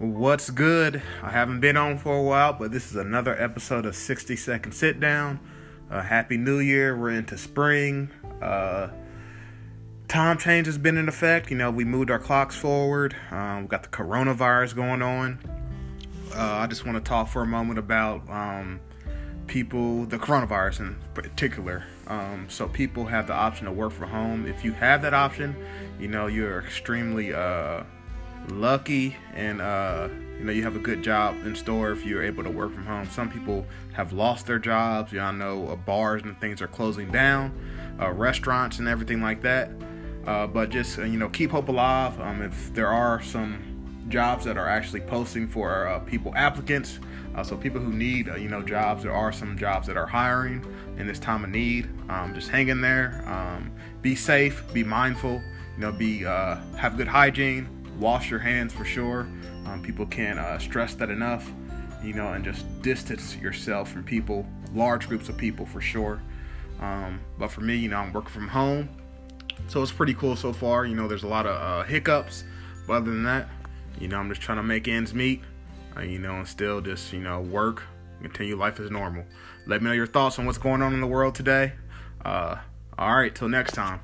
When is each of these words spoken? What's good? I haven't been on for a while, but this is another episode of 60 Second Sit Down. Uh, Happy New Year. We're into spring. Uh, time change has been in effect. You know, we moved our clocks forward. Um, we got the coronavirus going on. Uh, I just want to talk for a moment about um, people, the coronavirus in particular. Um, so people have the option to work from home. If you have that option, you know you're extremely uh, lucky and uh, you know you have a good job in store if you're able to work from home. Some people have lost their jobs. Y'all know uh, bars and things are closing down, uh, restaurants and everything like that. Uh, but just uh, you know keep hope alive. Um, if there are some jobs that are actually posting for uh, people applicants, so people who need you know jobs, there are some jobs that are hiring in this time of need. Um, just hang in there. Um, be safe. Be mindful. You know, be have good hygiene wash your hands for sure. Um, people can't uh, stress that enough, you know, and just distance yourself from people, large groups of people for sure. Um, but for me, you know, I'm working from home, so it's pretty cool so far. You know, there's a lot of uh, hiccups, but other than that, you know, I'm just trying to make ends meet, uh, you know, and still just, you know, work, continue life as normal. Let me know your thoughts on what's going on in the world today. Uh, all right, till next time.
What's 0.00 0.48
good? 0.48 1.02
I 1.22 1.28
haven't 1.28 1.60
been 1.60 1.76
on 1.76 1.98
for 1.98 2.16
a 2.16 2.22
while, 2.22 2.54
but 2.54 2.72
this 2.72 2.90
is 2.90 2.96
another 2.96 3.38
episode 3.38 3.84
of 3.84 3.94
60 3.94 4.34
Second 4.34 4.72
Sit 4.72 4.98
Down. 4.98 5.38
Uh, 5.90 6.00
Happy 6.00 6.38
New 6.38 6.58
Year. 6.58 6.96
We're 6.96 7.10
into 7.10 7.36
spring. 7.36 8.08
Uh, 8.40 8.88
time 10.08 10.38
change 10.38 10.64
has 10.68 10.78
been 10.78 10.96
in 10.96 11.06
effect. 11.06 11.50
You 11.50 11.58
know, 11.58 11.70
we 11.70 11.84
moved 11.84 12.10
our 12.10 12.18
clocks 12.18 12.56
forward. 12.56 13.14
Um, 13.30 13.64
we 13.64 13.68
got 13.68 13.82
the 13.82 13.90
coronavirus 13.90 14.74
going 14.74 15.02
on. 15.02 15.38
Uh, 16.34 16.40
I 16.40 16.66
just 16.66 16.86
want 16.86 16.96
to 16.96 17.06
talk 17.06 17.28
for 17.28 17.42
a 17.42 17.46
moment 17.46 17.78
about 17.78 18.26
um, 18.30 18.80
people, 19.48 20.06
the 20.06 20.16
coronavirus 20.16 20.80
in 20.80 20.96
particular. 21.12 21.84
Um, 22.06 22.46
so 22.48 22.68
people 22.68 23.04
have 23.04 23.26
the 23.26 23.34
option 23.34 23.66
to 23.66 23.72
work 23.72 23.92
from 23.92 24.08
home. 24.08 24.46
If 24.46 24.64
you 24.64 24.72
have 24.72 25.02
that 25.02 25.12
option, 25.12 25.54
you 25.98 26.08
know 26.08 26.26
you're 26.26 26.58
extremely 26.58 27.34
uh, 27.34 27.82
lucky 28.50 29.16
and 29.34 29.60
uh, 29.60 30.08
you 30.38 30.44
know 30.44 30.52
you 30.52 30.62
have 30.62 30.76
a 30.76 30.80
good 30.80 31.02
job 31.02 31.34
in 31.44 31.54
store 31.54 31.92
if 31.92 32.04
you're 32.04 32.22
able 32.22 32.42
to 32.44 32.50
work 32.50 32.72
from 32.72 32.84
home. 32.84 33.08
Some 33.10 33.30
people 33.30 33.66
have 33.92 34.12
lost 34.12 34.46
their 34.46 34.58
jobs. 34.58 35.12
Y'all 35.12 35.32
know 35.32 35.68
uh, 35.68 35.76
bars 35.76 36.22
and 36.22 36.38
things 36.40 36.60
are 36.60 36.68
closing 36.68 37.10
down, 37.10 37.52
uh, 38.00 38.10
restaurants 38.12 38.78
and 38.78 38.88
everything 38.88 39.20
like 39.20 39.42
that. 39.42 39.70
Uh, 40.26 40.46
but 40.46 40.70
just 40.70 40.98
uh, 40.98 41.02
you 41.02 41.18
know 41.18 41.28
keep 41.28 41.50
hope 41.50 41.68
alive. 41.68 42.18
Um, 42.20 42.42
if 42.42 42.72
there 42.74 42.88
are 42.88 43.22
some 43.22 44.06
jobs 44.08 44.44
that 44.44 44.58
are 44.58 44.68
actually 44.68 45.00
posting 45.02 45.46
for 45.46 45.86
uh, 45.86 46.00
people 46.00 46.32
applicants, 46.34 46.98
so 47.42 47.56
people 47.56 47.80
who 47.80 47.92
need 47.92 48.26
you 48.38 48.48
know 48.48 48.62
jobs, 48.62 49.02
there 49.02 49.14
are 49.14 49.32
some 49.32 49.56
jobs 49.56 49.86
that 49.86 49.96
are 49.96 50.06
hiring 50.06 50.62
in 50.98 51.06
this 51.06 51.18
time 51.18 51.42
of 51.42 51.50
need. 51.50 51.88
Um, 52.10 52.34
just 52.34 52.50
hang 52.50 52.68
in 52.68 52.82
there. 52.82 53.24
Um, 53.26 53.72
be 54.02 54.14
safe. 54.14 54.62
Be 54.74 54.84
mindful. 54.84 55.40
You 55.76 55.80
know, 55.80 55.92
be 55.92 56.18
have 56.18 56.98
good 56.98 57.08
hygiene 57.08 57.79
wash 58.00 58.30
your 58.30 58.40
hands 58.40 58.72
for 58.72 58.84
sure. 58.84 59.28
Um, 59.66 59.82
people 59.82 60.06
can't 60.06 60.38
uh, 60.38 60.58
stress 60.58 60.94
that 60.94 61.10
enough, 61.10 61.50
you 62.02 62.14
know, 62.14 62.32
and 62.32 62.44
just 62.44 62.82
distance 62.82 63.36
yourself 63.36 63.90
from 63.92 64.02
people, 64.04 64.46
large 64.74 65.08
groups 65.08 65.28
of 65.28 65.36
people 65.36 65.66
for 65.66 65.80
sure. 65.80 66.20
Um, 66.80 67.20
but 67.38 67.50
for 67.50 67.60
me, 67.60 67.76
you 67.76 67.88
know, 67.88 67.98
I'm 67.98 68.12
working 68.12 68.30
from 68.30 68.48
home, 68.48 68.88
so 69.68 69.82
it's 69.82 69.92
pretty 69.92 70.14
cool 70.14 70.34
so 70.34 70.52
far. 70.52 70.86
You 70.86 70.94
know, 70.94 71.06
there's 71.06 71.24
a 71.24 71.28
lot 71.28 71.46
of 71.46 71.60
uh, 71.60 71.86
hiccups, 71.86 72.44
but 72.86 72.94
other 72.94 73.10
than 73.10 73.24
that, 73.24 73.48
you 74.00 74.08
know, 74.08 74.18
I'm 74.18 74.30
just 74.30 74.40
trying 74.40 74.56
to 74.58 74.62
make 74.62 74.88
ends 74.88 75.12
meet, 75.12 75.42
uh, 75.96 76.00
you 76.00 76.18
know, 76.18 76.36
and 76.36 76.48
still 76.48 76.80
just, 76.80 77.12
you 77.12 77.20
know, 77.20 77.42
work, 77.42 77.82
continue 78.22 78.56
life 78.56 78.80
as 78.80 78.90
normal. 78.90 79.24
Let 79.66 79.82
me 79.82 79.88
know 79.88 79.94
your 79.94 80.06
thoughts 80.06 80.38
on 80.38 80.46
what's 80.46 80.58
going 80.58 80.80
on 80.80 80.94
in 80.94 81.00
the 81.00 81.06
world 81.06 81.34
today. 81.34 81.74
Uh, 82.24 82.56
all 82.98 83.14
right, 83.14 83.34
till 83.34 83.48
next 83.48 83.72
time. 83.72 84.00